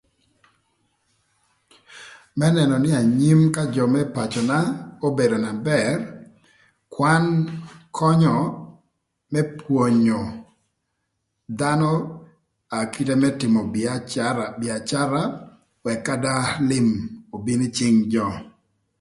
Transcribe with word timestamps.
Më 2.37 2.47
nënö 2.55 2.75
nï 2.83 2.91
anyim 3.01 3.39
ka 3.55 3.63
jö 3.75 3.83
më 3.93 4.01
pacöna 4.15 4.57
obedo 5.07 5.37
na 5.45 5.51
bër, 5.67 5.95
kwan 6.93 7.23
könyö 7.97 8.35
më 9.33 9.41
pwonyo 9.59 10.21
dhanö 11.59 11.91
aa 12.73 12.83
ï 12.85 12.89
kite 12.93 13.13
më 13.21 13.29
tïmö 13.39 13.59
bïacara 14.61 15.23
ëk 15.93 16.05
adyer 16.15 16.45
lïm 16.69 16.87
obin 17.35 17.61
ï 17.67 17.73
cïng 17.77 17.99
jö. 18.13 18.27